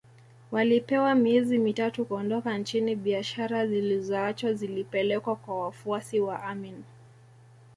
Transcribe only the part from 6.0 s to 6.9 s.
wa Amin